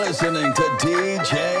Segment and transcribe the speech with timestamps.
[0.00, 1.59] listening to DJ